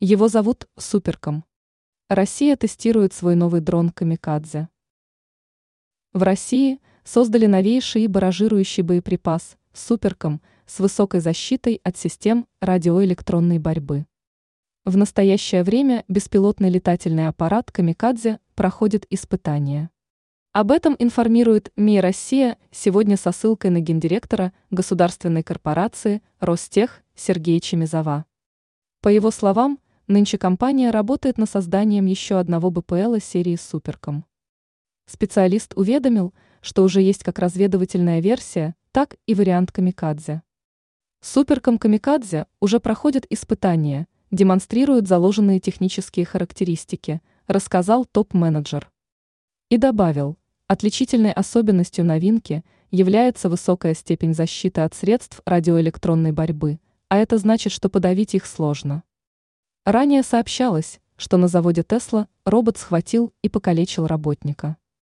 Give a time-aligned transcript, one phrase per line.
[0.00, 1.44] Его зовут Суперком.
[2.08, 4.68] Россия тестирует свой новый дрон «Камикадзе».
[6.12, 14.06] В России создали новейший баражирующий боеприпас «Суперком» с высокой защитой от систем радиоэлектронной борьбы.
[14.84, 19.90] В настоящее время беспилотный летательный аппарат «Камикадзе» проходит испытания.
[20.52, 28.26] Об этом информирует МИ «Россия» сегодня со ссылкой на гендиректора государственной корпорации «Ростех» Сергея Чемизова.
[29.00, 29.80] По его словам,
[30.10, 34.24] Нынче компания работает над созданием еще одного БПЛа серии «Суперком».
[35.04, 40.40] Специалист уведомил, что уже есть как разведывательная версия, так и вариант «Камикадзе».
[41.20, 48.90] «Суперком Камикадзе» уже проходит испытания, демонстрируют заложенные технические характеристики, рассказал топ-менеджер.
[49.68, 50.38] И добавил,
[50.68, 57.90] отличительной особенностью новинки является высокая степень защиты от средств радиоэлектронной борьбы, а это значит, что
[57.90, 59.02] подавить их сложно.
[59.90, 64.76] Ранее сообщалось, что на заводе Тесла робот схватил и покалечил работника.